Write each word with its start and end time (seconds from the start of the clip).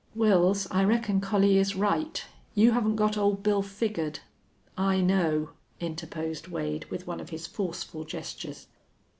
"Wils, 0.17 0.65
I 0.71 0.83
reckon 0.83 1.21
Collie 1.21 1.59
is 1.59 1.75
right. 1.75 2.25
You 2.55 2.71
haven't 2.71 2.95
got 2.95 3.17
Old 3.19 3.43
Bill 3.43 3.61
figured. 3.61 4.19
I 4.75 4.99
know," 4.99 5.51
interposed 5.79 6.47
Wade, 6.47 6.85
with 6.85 7.05
one 7.05 7.19
of 7.19 7.29
his 7.29 7.45
forceful 7.45 8.03
gestures. 8.03 8.65